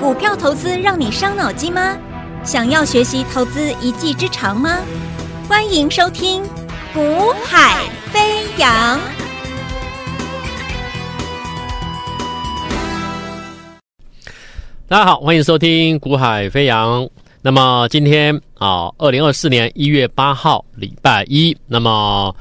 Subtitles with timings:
[0.00, 1.96] 股票投资让你伤脑筋吗？
[2.44, 4.78] 想要学习投资一技之长吗？
[5.48, 6.42] 欢迎收听
[6.92, 8.98] 《股海飞扬》。
[14.88, 17.02] 大家好，欢迎收听《股海飞扬》。
[17.40, 21.56] 那么今天啊，二零二四年一月八号，礼拜一。
[21.66, 22.34] 那么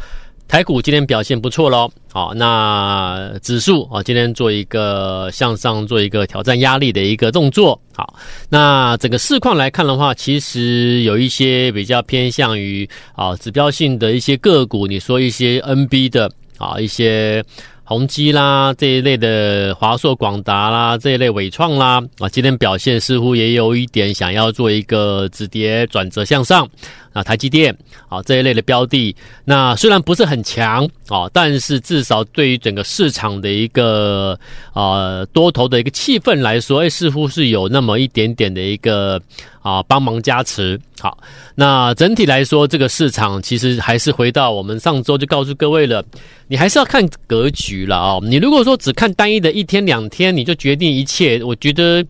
[0.54, 8.14] 台股今天表现不错喽，好，那指数啊今天做一个向上，做一个挑战压力的一个动作，好，
[8.50, 17.44] 那整个市况来看的话，其实有一些比较偏向于啊指标性的一些个股，你说一些 NB 的啊一些。
[17.86, 26.68] 宏基啦，这一类的华硕、广达啦，这一类纬创啦，啊，今天表现似乎也有一点想要做一个止跌转折向上。
[27.14, 27.76] 啊，台积电
[28.10, 34.38] 啊这一类的标的，那虽然不是很强啊，但是至少对于整个市场的一个
[34.74, 39.22] 呃多头的一个气氛来说，哎，似乎是有那么一点点的一个
[39.62, 40.80] 啊帮忙加持。
[41.00, 41.18] 好，
[41.56, 46.04] 那整体来说，这个市场其实还是回到我们上周就告诉各位了。
[46.48, 48.20] 你还是要看格局了啊！
[48.22, 52.06] 你如果说只看单一的一天两天，你就决定一切，我觉得，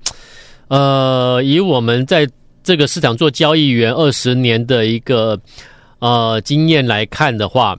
[0.67, 2.27] 呃，以我们在
[2.63, 5.39] 这个市场做交易员二十年的一个
[5.99, 7.77] 呃经验来看的话，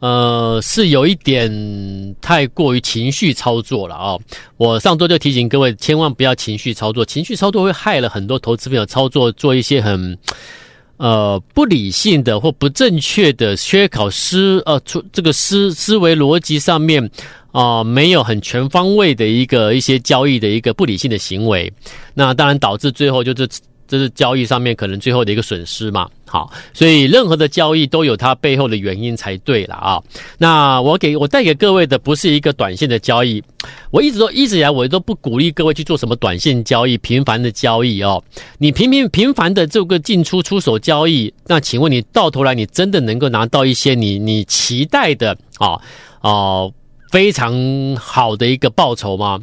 [0.00, 4.18] 呃，是有一点太过于情绪操作了啊！
[4.56, 10.18] 我上周就提醒各位，千万不要情绪操作，情绪操作会害了很多投资朋友操作，做一些很。
[10.98, 17.10] 呃，不理性的或不正确的缺考思呃，出这个思思维逻辑上面
[17.58, 21.72] 啊、没有很全方位的一个一些交易的一个不理性的行为，
[22.14, 23.48] 那当然导致最后就是。
[23.88, 26.08] 这是交易上面可能最后的一个损失嘛？
[26.26, 30.02] 好，所以任何的交易都有它背后的原因才对了啊。
[30.38, 33.40] 那我给我带给各位的不是一个短线的交易，
[33.92, 38.20] 我一直都一直以来我都不鼓励各位去做什么短线交易、频繁的交易哦。
[38.58, 45.80] 你频频频繁的这个进出出手交易，那请问你到头来你真的能够拿到一些你你期待的啊
[46.22, 46.68] 啊
[47.16, 49.40] 非常好的一个报酬吗？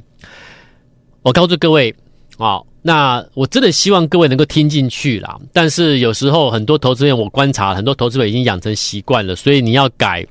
[1.24, 1.92] 我告诉各位
[2.38, 2.62] 啊。
[2.84, 10.24] 那我真的希望各位能够听进去啦，但是有时候很多投资人，我观察很多投资人已经养成习惯了，所以你要改，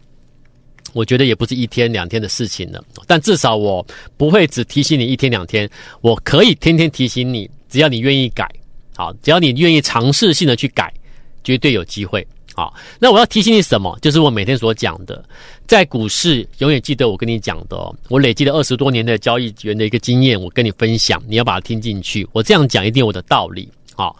[0.92, 2.80] 我觉得也不是一天两天的事情了。
[3.08, 3.84] 但至少我
[4.16, 5.68] 不会只提醒你一天两天，
[6.00, 8.48] 我可以天天提醒你，只要你愿意改，
[8.94, 10.94] 好，只要你愿意尝试性的去改，
[11.42, 12.24] 绝对有机会。
[12.54, 13.98] 好，那我要提醒你什么？
[14.02, 15.24] 就是我每天所讲的，
[15.66, 17.94] 在股市永远记得我跟你讲的。
[18.10, 22.28] 我累积了二十多年的交易员的一个经验，我跟你分享，你要把它听进去。
[22.30, 23.66] 我这样讲一定有我的道理。
[23.94, 24.14] 好，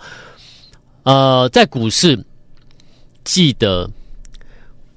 [1.02, 2.18] 呃，在股市
[3.22, 3.88] 记得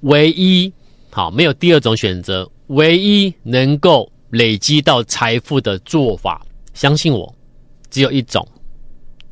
[0.01, 0.71] 唯一
[1.11, 6.41] 好，没有第二种选择，唯一能够累积到财富的做法，
[6.73, 7.35] 相信我，
[7.89, 8.47] 只有一种，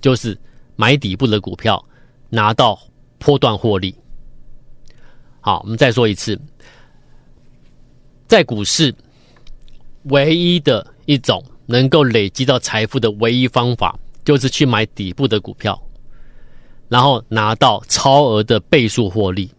[0.01, 0.37] 就是
[0.75, 1.81] 买底部的股票，
[2.29, 2.77] 拿到。
[3.23, 3.95] 波段获利。
[5.39, 6.39] 好，我们再说一次，
[8.27, 8.93] 在股市
[10.03, 15.81] 唯一的一种能够累积到财富的唯一方法，就是去买底部的股票，
[16.89, 19.49] 然后拿到超额的倍数获利。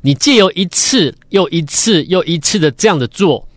[0.00, 3.48] 你借由一次又一次又一次的这样的做，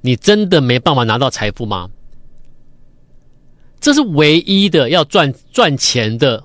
[0.00, 1.90] 你真的没办法拿到财富吗？
[3.80, 6.42] 这是唯一的要赚赚钱的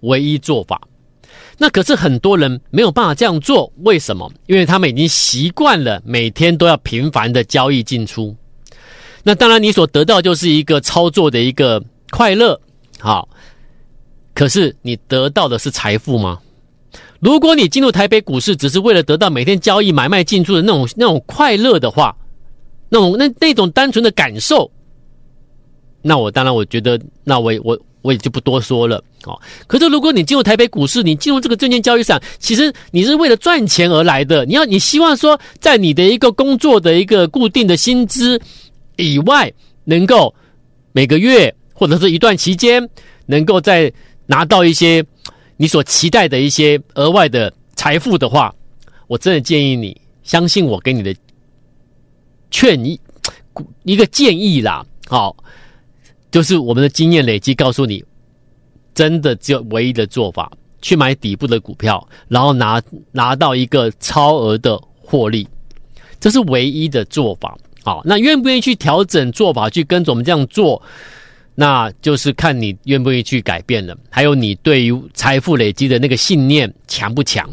[0.00, 0.80] 唯一做法。
[1.62, 4.28] 那可是很多人没有办法这样做，为什么？
[4.46, 8.34] 因为他们已经习惯了每天都要频繁的交易进出。
[9.22, 11.80] 那当然，你所得到就是一个操作的一个
[12.10, 12.60] 快乐，
[12.98, 13.28] 好。
[14.34, 16.40] 可是你得到的是财富吗？
[17.20, 22.16] 如果你进入台北股市只是为了得到每天交易买卖进出的那种那种快乐的话，
[22.88, 24.68] 那种那那种单纯的感受，
[26.02, 27.78] 那我当然我觉得，那我我。
[28.02, 29.40] 我也就不多说了哦。
[29.66, 34.44] 可是如果你进入台北股市，你进入这个证券交易市场，其实你是为了赚钱而来的。
[34.44, 38.40] 你要你希望说，在你的一个工作的一个固定的薪资
[38.96, 39.52] 以外，
[39.84, 40.34] 能够
[40.92, 42.86] 每个月或者是一段期间，
[43.26, 43.92] 能够再
[44.26, 45.04] 拿到一些
[45.56, 48.54] 你所期待的一些额外的财富的话，
[49.06, 51.14] 我真的建议你相信我给你的
[52.50, 52.98] 劝一
[53.84, 55.36] 一个建议啦，好。
[56.32, 58.02] 就是我们的经验累积告诉你，
[58.94, 60.50] 真的只有唯一的做法，
[60.80, 62.82] 去买底部的股票，然后拿
[63.12, 65.46] 拿到一个超额的获利，
[66.18, 67.56] 这是唯一的做法。
[67.84, 70.80] 好，那愿不愿意去调整做法，去跟着我们这样做，
[71.54, 73.94] 那就是看你愿不愿意去改变了。
[74.08, 77.46] 还有你对于财富累积的那个信念强不强？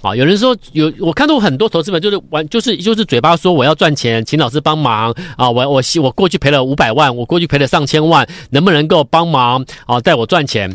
[0.00, 10.72] 啊，有人说有，我看到很多投资者就是玩，就是就是嘴巴说我要赚钱，请老师帮忙啊，我我我过去赔了五百万，我过去赔了上千万，能不能够帮忙啊，带我赚钱？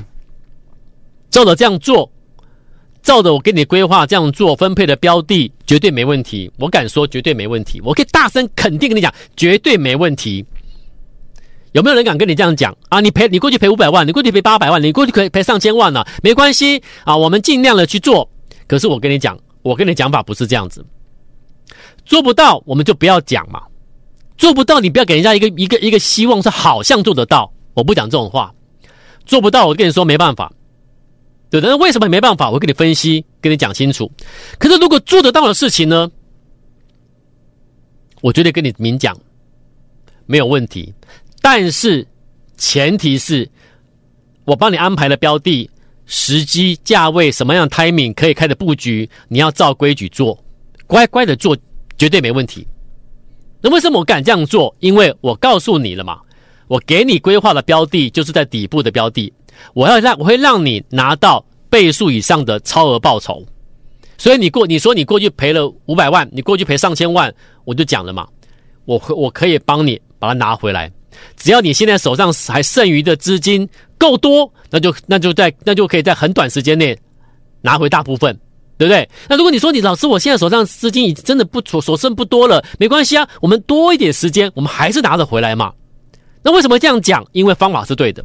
[1.30, 2.12] 照着这样做，
[3.02, 6.52] 照着我给你规划这样做分配的标的，绝对没问题。
[6.60, 10.46] 我敢说绝对没问题，我可以大声肯定跟你讲，绝对没问题。
[11.72, 13.00] 有没有人敢跟你这样讲啊？
[13.00, 18.30] 你赔你过去赔五百万，你过去赔八百万，你过去可以赔上千万了，没关系啊，我们尽量的去做。
[18.74, 20.84] 可是我跟你讲，我跟你讲法不是这样子，
[22.06, 23.62] 做不到我们就不要讲嘛，
[24.36, 28.52] 做不到你不要给人家一个一个一个希望是好像做得到，我不讲这种话，
[29.28, 30.52] 做不到我跟你说没办法，
[31.52, 32.50] 对的，那为什么没办法？
[32.50, 34.12] 我跟你分析，跟你讲清楚。
[34.58, 36.10] 可是如果做得到的事情呢，
[38.22, 39.16] 我绝对跟你明讲，
[40.26, 40.92] 没有问题，
[41.44, 42.08] 但是
[42.58, 43.48] 前提是
[44.46, 45.70] 我帮你安排了标的。
[46.06, 50.38] 时机、价位、什么样的 timing 可以开的布局，你要照规矩做，
[50.86, 51.58] 乖乖的做，
[51.98, 52.68] 绝对没问题。
[53.62, 54.76] 那为什么我敢这样做？
[54.80, 56.20] 因为我告诉你了嘛，
[56.68, 59.32] 我给你规划的标的就是在底部的标的，
[59.74, 63.46] 我要让我会让你拿到倍数以上的超额报酬。
[64.18, 67.34] 所以你过你说你过去赔了五百万，你过去赔上千万，
[67.64, 68.28] 我就讲了嘛，
[68.86, 70.92] 我我可以帮你把它拿回来。
[71.38, 73.68] 只要你现在手上还剩余的资金
[74.04, 76.98] 够多，那就那就在那就可以在很短时间内
[77.62, 78.38] 拿回大部分，
[78.78, 79.10] 对不对？
[79.30, 85.72] 那如果你说你老师，我现在手上资金已经真的不所所剩不多了，没关系啊，我们多一点时间，我们还是拿得回来嘛。
[86.44, 87.26] 那为什么这样讲？
[87.32, 88.22] 因为方法是对的，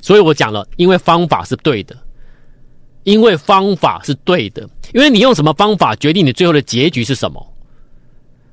[0.00, 1.96] 所以我讲了，因为方法是对的，
[3.02, 4.62] 因为方法是对的，
[4.94, 7.44] 因为你用什么方法决定你最后的结局是什么。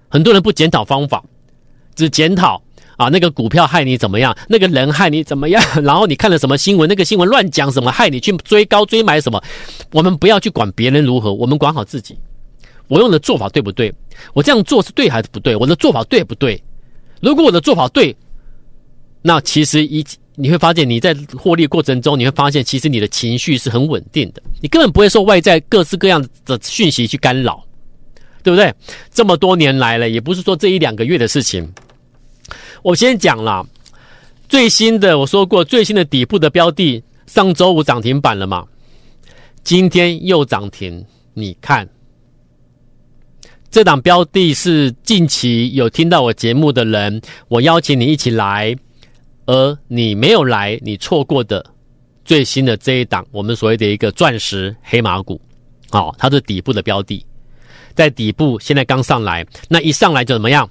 [0.09, 1.24] 很多人不检讨方法，
[1.94, 2.59] 只检讨。
[2.97, 4.35] 啊，那个股票害你怎么样？
[4.49, 5.63] 那个人害你怎么样？
[5.83, 6.89] 然后你看了什么新闻？
[6.89, 7.91] 那个新闻乱讲什么？
[7.91, 9.41] 害你去追高追买什么？
[9.91, 12.17] 我们不要去管别人如何，我们管好自己。
[12.88, 13.94] 我用的做法对不对？
[14.33, 15.55] 我这样做是对还是不对？
[15.55, 16.61] 我的做法对不对？
[17.21, 18.15] 如果我的做法对，
[19.21, 20.03] 那其实一
[20.35, 27.63] 你会发现你在获利过程中，你会发现其实你的情绪是很稳定的，你根本不会受外在各式各样的讯息去干扰，
[28.41, 28.73] 对不对？
[29.11, 31.71] 这么多年来了，也不是说这一两个月的事情。
[32.83, 33.65] 我先讲了
[34.47, 38.65] 最新的，我说过最新的底部的标的，上周五涨停板了嘛？
[39.63, 41.88] 今天又涨停，你看
[43.69, 48.74] 这档标的是近期有听到我节目的人，我邀请你一起来，
[49.45, 51.65] 而你没有来，你错过的
[52.23, 55.39] 最新的这一档，我们所谓的一个钻石黑马股，
[55.89, 57.25] 好，它是底部的标的，
[57.94, 60.69] 在底部现在刚上来，那一上来就怎么样？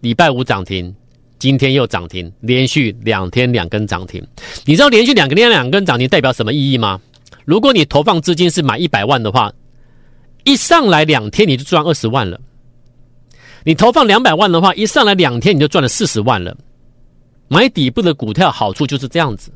[0.00, 0.94] 礼拜五涨停，
[1.38, 4.24] 今天又涨停，连续两天两根涨停。
[4.64, 7.00] 你知道连续两天两根涨停代表什么意义吗？
[7.44, 9.52] 如果你投放资金是买一百万的话，
[10.44, 12.40] 一上来两天你就赚二十万了。
[13.64, 16.56] 你投放两百万的话，一上来两天你就赚了四十万了。
[17.48, 19.50] 买底部的股票好处就是这样子，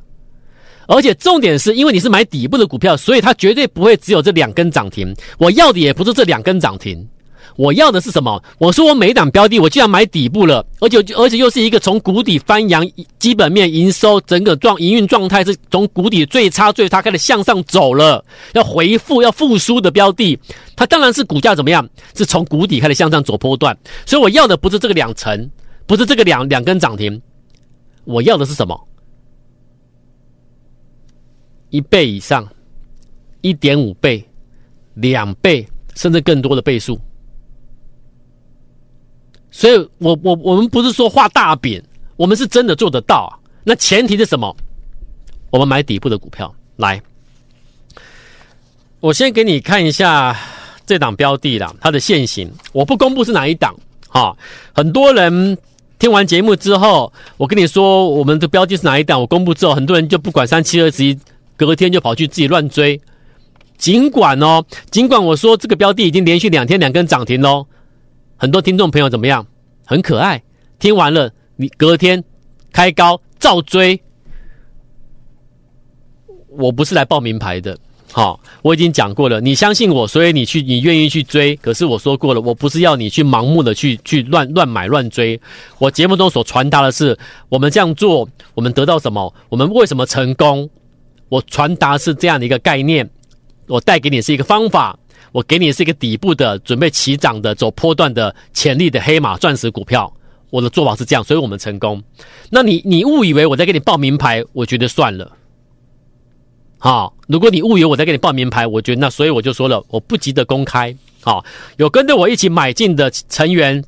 [0.86, 5.14] 而且重点是因为你是买底部的股票，所以它绝对不会只有这两根涨停。
[5.38, 7.06] 我要的也不是这两根涨停。
[7.56, 8.42] 我要的是什么？
[8.58, 12.88] 我说我每一档标的，我既然买底部了，而且而且又是一个从谷底翻扬，
[13.18, 18.24] 基本面营收整个状营运状态是从谷底最差最差开始向上走了，
[18.54, 20.38] 要回复要复苏的标的，
[20.74, 21.88] 它当然是股价怎么样？
[22.14, 23.76] 是从谷底开始向上走波段。
[24.06, 25.50] 所以我要的不是这个两成，
[25.86, 27.20] 不是这个两两根涨停，
[28.04, 28.88] 我要的是什么？
[31.70, 32.48] 一倍以上，
[33.42, 34.24] 一点五倍，
[34.94, 36.98] 两倍，甚至更多的倍数。
[39.50, 41.82] 所以我，我我们不是说画大饼，
[42.16, 43.30] 我们是真的做得到啊。
[43.64, 44.56] 那前提是什么？
[45.50, 47.00] 我们买底部的股票来。
[49.00, 50.36] 我先给你看一下
[50.86, 52.50] 这档标的啦，它的线型。
[52.72, 53.74] 我不公布是哪一档，
[54.08, 54.36] 哈。
[54.72, 55.56] 很多人
[55.98, 61.18] 听完节目之后，我跟你说我们的标的是哪一档，我公布之后，很多人就不管三七二十一，
[61.56, 63.00] 隔天就跑去自己乱追。
[63.76, 67.66] 尽管哦，尽管我说这个标的已经连续两天两根涨停喽。
[68.40, 69.46] 很多听众朋友怎么样？
[69.84, 70.42] 很可爱。
[70.78, 72.24] 听完了，你隔天
[72.72, 74.00] 开高照追。
[76.48, 77.76] 我不是来报名牌的，
[78.10, 79.42] 好，我已经讲过了。
[79.42, 81.54] 你相信我，所以你去，你愿意去追。
[81.56, 85.38] 可是我说过了，我不是要你去盲目的去去乱乱买乱追。
[85.78, 87.18] 我节目中所传达的是，
[87.50, 89.34] 我们这样做，我们得到什么？
[89.50, 90.66] 我们为什么成功？
[91.28, 93.10] 我传达是这样的一个概念，
[93.66, 94.98] 我带给你是一个方法。
[95.32, 100.12] 我给你是一个底部的准备起涨的走波段的潜力的黑马钻石股票，
[100.50, 102.02] 我的做法是这样，所以我们成功。
[102.50, 105.30] 那你你误以为我在给你报名牌，我觉得算了，
[106.78, 110.94] 好，如果你误以为我在给你报名牌，我觉得那所以我就说了，我不急着公开。
[111.22, 111.44] 好，
[111.76, 113.84] 有跟着我一起买进的成员，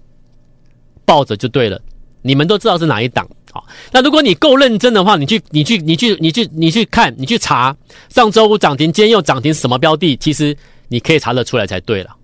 [1.05, 1.81] 抱着就对了。
[2.21, 3.27] 你们都知道是哪一档。
[3.51, 7.75] 好，那如果你够认真的话，你去你去你去你去你去看，你去查
[8.11, 10.15] 上周五涨停，今天又涨停，什么标的？
[10.19, 10.57] 其实
[10.93, 12.15] 你可以查得出来才对了。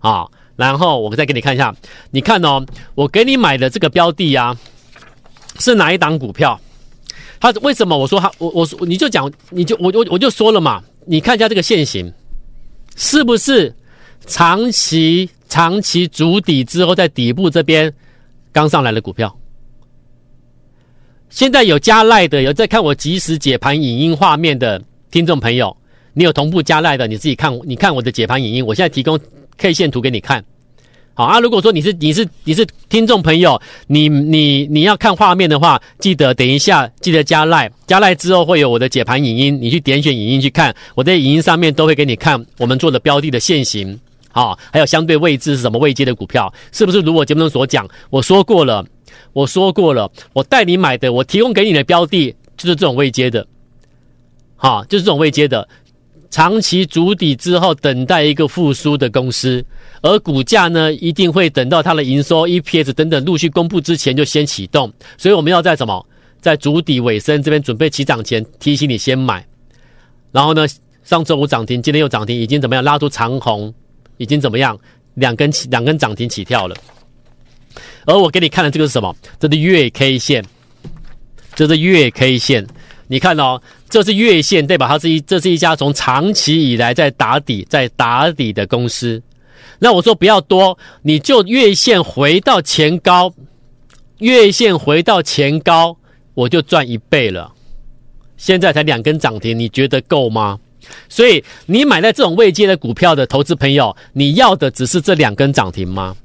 [0.00, 1.74] 啊，然后我再给你看一下，
[2.10, 2.62] 你看哦，
[2.94, 4.54] 我给你买的这个标的啊，
[5.58, 6.60] 是哪一档股票？
[7.40, 12.12] 他为什么我说他我我你就讲你就我我我就说了嘛，你看一下这个线型，
[12.96, 13.74] 是不是
[14.26, 17.92] 长期长期筑底之后在底部这边
[18.52, 19.34] 刚上来的股票？
[21.30, 25.74] 现在有加赖的，有在看我即时解盘影音画面的听众朋友，
[26.14, 29.18] 你有同步加赖的，你自己看，你看我的解盘影音，我现在提供
[29.56, 30.44] K 线图给你看。
[31.14, 44.00] 好啊，如果说你是你是你是听众朋友，你你你要看画面的话，记得等一下记得加赖，加赖之后会有我的解盘影音，你去点选影音去看，我在影音上面都会给你看我们做的标的的线型，
[44.30, 47.86] 好，还有相对位置是什么位阶的股票，是不是如我节目中所讲？
[48.08, 48.82] 我说过了，
[49.34, 53.46] 我说过了，我带你买的，我提供给你的标的就是这种位阶的，
[54.56, 55.68] 好，就是这种位阶的。
[56.32, 59.62] 长期筑底之后，等待一个复苏的公司，
[60.00, 64.90] 而股价呢，一定会等到它的营收、EPS 等等陆续公布之前就先启动。
[65.18, 66.04] 所以我们要在什么，
[66.40, 69.46] 在筑底尾声这边准备起涨前提醒你先买。
[70.32, 70.66] 然后呢，
[71.04, 73.72] 上周五涨停，今天又涨停，已经怎么样拉出长红，
[74.16, 74.76] 已经怎么样
[75.12, 76.74] 两根起两根涨停起跳了。
[78.06, 79.14] 而我给你看的这个是什么？
[79.38, 80.42] 这是月 K 线，
[81.54, 82.66] 这是月 K 线。
[83.08, 89.22] 你看哦，这是月线，对吧它是一，这是一家从长期以来在打底、在打底的公司。
[89.78, 93.32] 那我说不要多，你就月线回到前高，
[94.18, 95.96] 月线回到前高，
[96.34, 97.52] 我就赚一倍了。
[98.36, 100.58] 现在才两根涨停，你觉得够吗？
[101.08, 106.16] 所以你买在这种位阶的股票的投资朋友，你要的只是这两根涨停吗？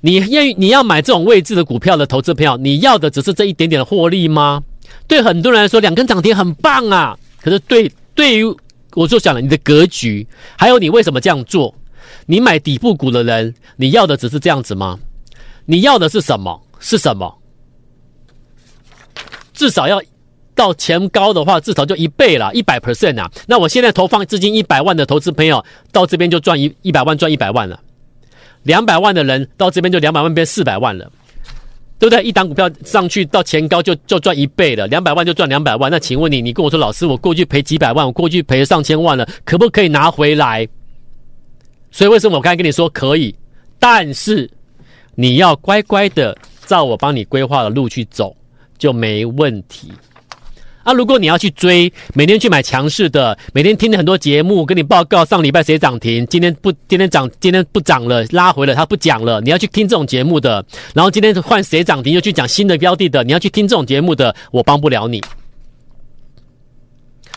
[0.00, 4.62] 你愿你要买这种位置的股票的投资朋友，你要的只是这一点点的获利吗？
[5.06, 7.16] 对很多人来说，两根涨停很棒啊。
[7.40, 8.44] 可是对对于
[8.94, 10.26] 我就想了，你的格局，
[10.56, 11.74] 还有你为什么这样做？
[12.26, 14.98] 你买底部股的人，你要的只是这样子吗？
[15.64, 16.60] 你要的是什么？
[16.80, 17.36] 是什么？
[19.52, 20.02] 至少要
[20.54, 23.30] 到前高的话，至少就一倍了，一百 percent 啊。
[23.46, 27.80] 那我现在投放资金一百万的投资朋友，到这边就赚一一百万，赚一百万了。
[28.62, 31.10] 两百万的人到这边就两百万变四百万了。
[31.98, 32.22] 对不对？
[32.22, 35.90] 一档股票上去到前高就就赚一倍了，两百万就赚两百万。
[35.90, 40.68] 那请问你，你跟我说，老师，我过去赔几百万，我过去赔上千万了，可不可以拿回来？
[41.90, 43.34] 所以为什么我刚才跟你说可以？
[43.78, 44.50] 但是
[45.14, 46.36] 你要乖乖的
[46.66, 48.36] 照我帮你规划的路去走，
[48.76, 49.90] 就没问题。
[50.86, 60.64] 啊，如果你要去追，每天去买强势的，每天听了很多节目，跟你报告上礼拜谁涨停，今天不，今天涨，今天不涨了，拉回了，他不讲了，你要去听这种节目的，
[60.94, 65.20] 然后今天换谁涨停，又去讲新的标的的，你要去听这种节目的，我帮不了你。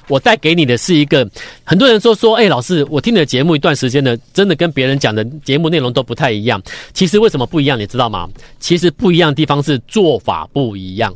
[0.07, 1.27] 我带给你的是一个，
[1.63, 6.61] 很多人说说，哎，老师，我听你的节目一段时间了，真的跟别人讲的节目内容都不太一样。
[6.93, 8.29] 其实为什么不一样，你知道吗？
[8.59, 11.11] 其实不一样的地方是做法不一样。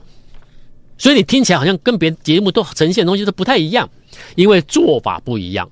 [1.03, 3.89] 所以你听起来好像跟别的节目都呈现的东西都不太一样，
[4.35, 5.69] 因为做法不一样，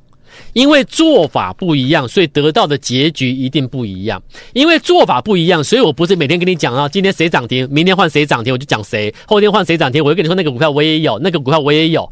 [0.52, 4.22] 因为做法不一样，所以得到的结局一定不一样。
[4.52, 12.12] 因为做法不一样，所以我不是每天跟你讲啊，今天谁涨停，明天换谁涨停，我就讲谁；后天换谁涨停，我就跟你说那个股票我也有，那个股票我也有。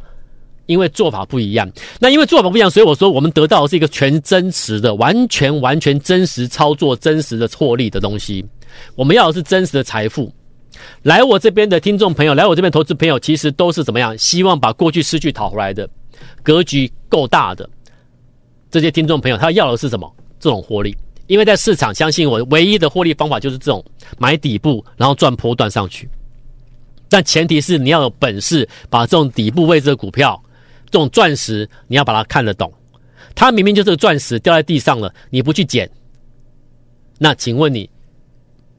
[0.66, 8.46] 因为做法不一样，那因为做法不一样，所以我说我们得到的是一个全真实的、完全完全真实操作、真实的获利的东西。
[8.96, 10.32] 我们要的是真实的财富。
[11.04, 14.18] 来我这边的听众朋友，来我这边投资朋友，其实都是怎么样？
[14.18, 15.90] 希望把过去失去讨回来的，
[16.44, 17.70] 格局够大的
[18.70, 20.16] 这些听众朋友，他要的是什么？
[20.40, 20.96] 这种获利。
[21.28, 23.84] 因为在市场，相信我，唯一的获利方法就是这种
[24.18, 26.10] 买底部，然后赚波段上去。
[27.08, 30.42] 但前提是你要有本事，把这种底部位置的股票，
[30.90, 32.72] 这种钻石，你要把它看得懂。
[33.36, 35.90] 它明明就是个钻石掉在地上了，你不去捡，
[37.18, 37.90] 那请问你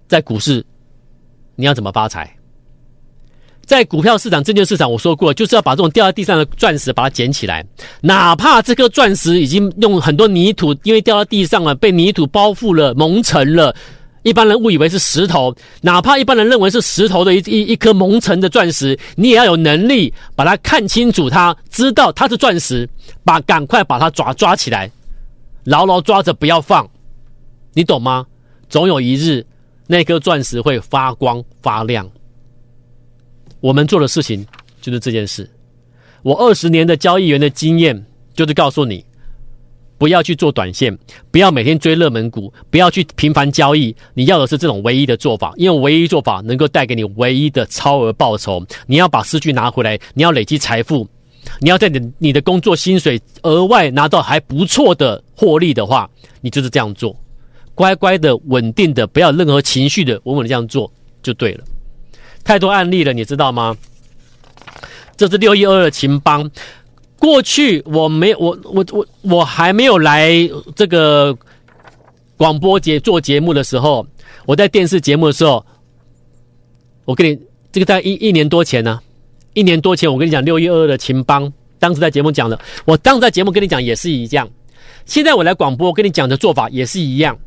[0.09, 0.65] 在股市？
[1.57, 2.37] 你要怎么发财？
[3.67, 7.65] 在股票市场、证券市场，我说过，就是要把这种掉在地上的钻石把它捡起来，
[8.01, 13.73] 哪怕这颗钻石已经用很多泥土，因为掉到地上了，被泥土包覆了、蒙尘了，
[14.25, 22.89] 一般人误以为是石头，哪怕一般人认为是石头的一一一颗蒙尘的钻石，你也要有能力把它看清楚，它知道它是钻石，
[23.25, 24.91] 把赶快把它抓抓起来，
[25.63, 26.91] 牢牢抓着不要放，
[27.73, 28.27] 你懂吗？
[28.69, 29.47] 总有一日。
[29.91, 32.09] 那颗钻石会发光发亮。
[33.59, 34.47] 我们做的事情
[34.81, 35.51] 就是这件事。
[36.23, 39.05] 我二十年的交易员的经验，就是告诉你，
[39.99, 40.97] 不要去做短线，
[41.33, 43.93] 不要每天追热门股，不要去频繁交易。
[44.15, 48.65] 你要的是这种唯一的做法，因为唯一做法能够带给你唯一的超额报酬。
[48.87, 51.05] 你要把失去拿回来，你要累积财富，
[51.59, 56.09] 你要在你你的工作薪水额外拿到还不错的获利的话，
[56.41, 57.17] 你就是这样做，
[57.75, 60.91] 乖乖的、稳定的，不要任何情绪的，稳稳的这样做
[61.23, 61.65] 就对了。
[62.45, 63.77] 太多案例了，你知道吗？
[65.17, 66.51] 这是六一二的勤邦。
[67.19, 70.33] 过去我没我我我我还没有来
[70.75, 71.37] 这个
[72.39, 74.07] 广播节做节目的时候，
[74.47, 75.63] 我在电视节目的时候，
[77.05, 77.39] 我跟你
[77.71, 78.99] 这个在一一年多前呢、
[79.53, 84.49] 一年多前我跟你讲六一二的勤邦，当时在节目讲的，我当时在节目跟你讲也是一样。
[85.05, 87.39] 现在我来广播，跟你讲的做法也是一样。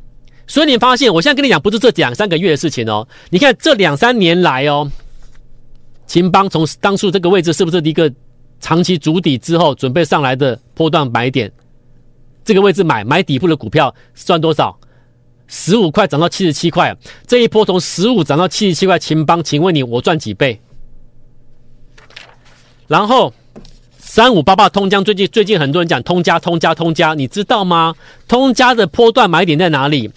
[0.45, 4.91] 所以你发现，我现在跟你讲不是这两三个月的事情哦，你看这两三年来哦。
[6.05, 8.11] 秦邦从当初这个位置是不是一个
[8.59, 11.51] 长期筑底之后准备上来的波段买点？
[12.43, 14.77] 这个位置买买底部的股票赚多少？
[15.47, 16.95] 十五块涨到七十七块，
[17.25, 20.59] 这一波从十五涨到七十七块，秦邦，请问你我赚几倍？
[22.87, 23.33] 然后
[23.97, 27.95] 三五八八通江，最近最近很多人讲通家通家通家，你知道吗？
[28.27, 30.11] 通家的波段买点在哪里？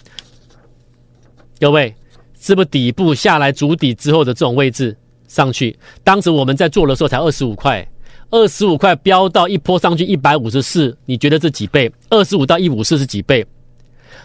[1.59, 1.93] 各位，
[2.39, 4.95] 是不是底部下来筑底之后的这种位置？
[5.27, 7.85] 上去，当时我们在做的时候才二十五块，
[8.29, 11.91] 二十五块飙到一波上去一百五十四，你觉得这几倍？
[12.09, 13.45] 二十五到一五四是几倍？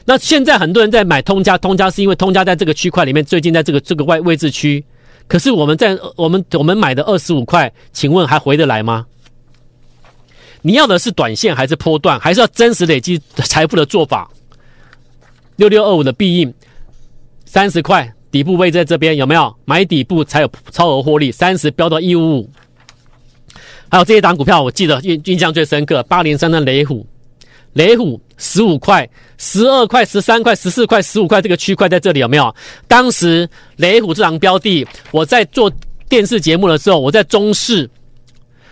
[0.05, 4.85] 那现在很多人在买通家，通家是因为通家在这个区块里面，最近在这个这个外位置区，
[5.27, 9.07] 可是我们在我们我们买的二十五块，请问还回得来吗？
[10.61, 14.31] 你要的是短线还是波段，还是要真实累积财富的做法？
[15.57, 16.55] 六六二五的必应
[17.53, 18.11] 三十块。
[18.31, 21.31] 底部位在这边有没有买底部才有超额获利？
[21.31, 22.51] 三十飙到一五五，
[23.91, 27.07] 还有这一档股票，我记得印印象最深刻，八零三的雷虎，
[27.75, 29.07] 雷虎十五块、
[29.37, 32.55] 十二块、十三块、十四块、十五块这个区块在这里有没有？
[32.89, 35.71] 当时雷虎这档标的，我在做
[36.09, 37.87] 电视节目的时候，我在中视，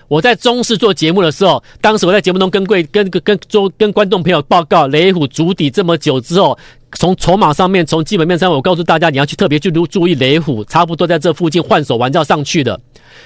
[0.08, 6.58] 我在中视做节目的时候，当时我在节目中跟贵跟跟跟周跟观众朋友报告，雷虎筑底这么久之后。
[6.92, 12.78] 从筹码上面，从基本面上，我告诉大家，你要去特别去注注意雷虎，差不多在这附近换手完就要上去的，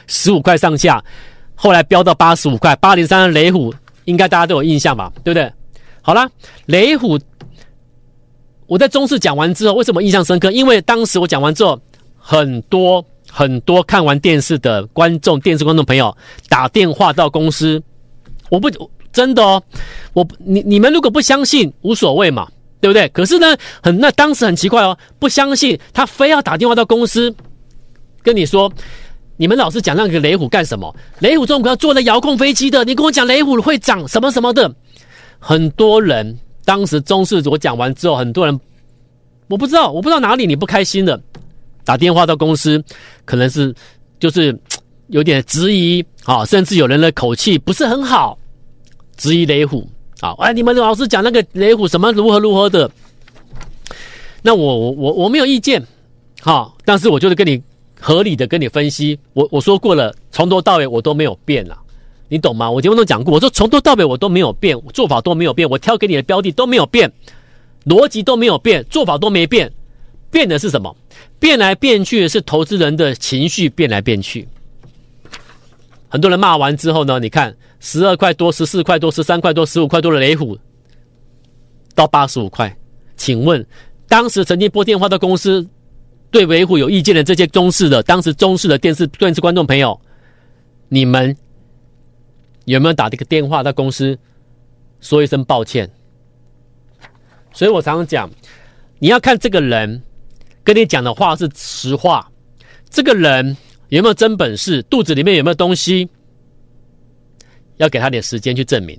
[0.06, 1.02] 十五块上下，
[1.54, 3.72] 后来飙到八十五块，八零三的雷虎，
[4.04, 5.10] 应该大家都有印象吧？
[5.24, 5.50] 对不对？
[6.02, 6.28] 好啦，
[6.66, 7.18] 雷虎，
[8.66, 10.52] 我在中视讲完之后，为什么印象深刻？
[10.52, 11.80] 因为当时我讲完之后，
[12.18, 16.14] 很多很多看完电视的观众，电视观众朋友
[16.50, 17.82] 打电话到公司，
[18.50, 18.68] 我不
[19.10, 19.62] 真的哦，
[20.12, 22.46] 我你你们如果不相信，无所谓嘛。
[22.84, 23.08] 对不对？
[23.08, 27.34] 可是呢，很那当时很奇怪哦，不相信他非要打电话到公司
[28.22, 28.70] 跟你说，
[29.38, 30.94] 你们老是讲那个雷虎干什么？
[31.20, 34.70] 雷虎这种股票做的遥控飞机的，你跟我讲雷虎会涨什么什么的。
[35.38, 38.60] 很多人当时中视我讲完之后，很多人
[39.48, 41.18] 我不知道，我不知道哪里你不开心的，
[41.86, 42.84] 打电话到公司，
[43.24, 43.74] 可能是
[44.20, 44.54] 就是
[45.06, 48.38] 有点质疑啊，甚至有人的口气不是很好，
[49.16, 49.88] 质疑雷虎。
[50.24, 52.90] 好，哎，你们老是讲那个雷虎什么如何如何的，
[54.40, 55.86] 那我我我我没有意见，
[56.40, 57.62] 好，但是我就是跟你
[58.00, 61.76] 合理的跟你分析，我我说过了，从头到尾我都没有变了，
[62.28, 62.70] 你懂吗？
[62.70, 67.12] 我节目中讲过，我说从头到尾我都没有变，做法都没有变，我挑给你的标的都没有变，
[67.84, 69.70] 逻辑都没有变，做法都没变，
[70.30, 70.96] 变的是什么？
[71.38, 74.48] 变来变去的是投资人的情绪变来变去。
[76.08, 77.54] 很多人骂完之后呢，你看
[77.84, 80.58] 十二块多、十四块多、十三块多、十五块多的雷虎，
[81.94, 82.74] 到八十五块。
[83.14, 83.64] 请问，
[84.08, 85.68] 当时曾经拨电话到公司
[86.30, 90.00] 对维虎有意见的这些中视的，当时中视的电视电视观众朋友，
[90.88, 91.36] 你们
[92.64, 94.18] 有没有打这个电话到公司
[95.02, 95.88] 说一声抱歉？
[97.52, 98.30] 所以我常常讲，
[98.98, 100.02] 你要看这个人
[100.64, 102.30] 跟你讲的话是实话，
[102.88, 103.54] 这个人。
[103.90, 104.82] 有没有真本事？
[104.84, 106.08] 肚子里面有没有东西？
[107.76, 108.98] 要给他点时间去证明，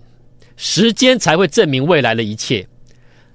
[0.57, 2.67] 时间才会证明未来的一切。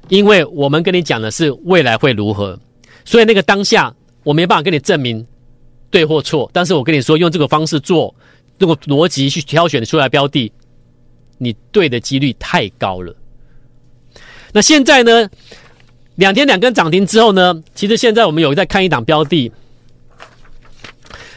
[0.09, 2.59] 因为我们跟你讲的是未来会如何，
[3.05, 5.25] 所以那个当下我没办法跟你证明
[5.91, 6.51] 对或错。
[6.53, 8.15] 但是我跟你说，用这个方式做，
[8.59, 10.51] 这个逻辑去挑选出来标的，
[11.39, 13.15] 你对的几率太高了。
[14.53, 15.29] 那现在呢？
[16.17, 17.63] 两天两根涨停之后呢？
[17.75, 19.51] 其实现在我们有在看一档标的。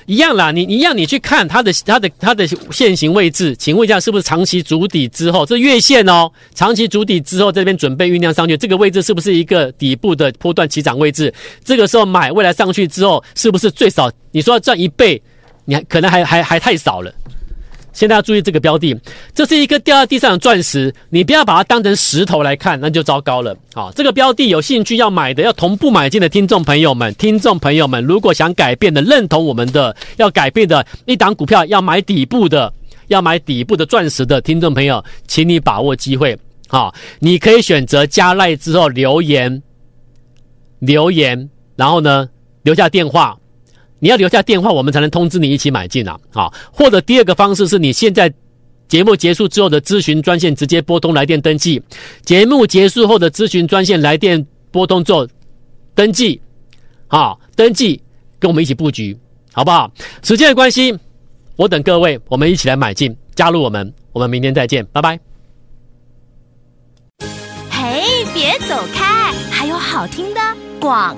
[0.06, 11.34] 一样啦，你一样，你去看它的它的它的线型位置，请问一下，是不是长期筑底之后，这月线哦，长期筑底之后，这边准备酝酿上去，这个位置是不是一个底部的波段起涨位置？
[11.64, 15.22] 这个时候买，未来上去之后，是不是最少你说要赚一倍，
[15.66, 17.14] 你还可能还还还太少了。
[17.94, 19.00] 现在要注意这个标的，
[19.34, 23.56] 这是一个掉在地上的钻石，你不要把它当成石头来看，那就糟糕了。
[23.74, 32.74] 好，这个标的有兴趣要买的，要同步买进的听众朋友们，听众朋友们，如果想改变的，认同我们的，要改变的一档股票，要买底部的，
[33.08, 36.38] 要买底部的钻石的听众朋友，请你把握机会。
[36.68, 39.62] 好，你可以选择加赖之后留言，
[40.80, 42.28] 留言，然后呢，
[42.64, 43.38] 留下电话。
[44.04, 46.20] 你要留下电话，我们才能通知你一起买进啊！
[46.30, 48.30] 好，或者第二个方式是你现在
[48.90, 51.82] 节目结束之后的咨询专线直接拨通来电登记，
[52.26, 55.26] 节目结束后的咨询专线来电拨通之后
[55.96, 56.42] 登记，
[57.08, 58.02] 好，登记
[58.40, 59.18] 跟我们一起布局，
[59.54, 59.90] 好不好？
[60.22, 60.94] 时间的关系，
[61.56, 65.18] 我等各位，我们一起来买进，加入我们，我们明天再见，拜拜。
[67.72, 70.42] 嘿，别走开，还有好听的
[70.82, 71.18] 广。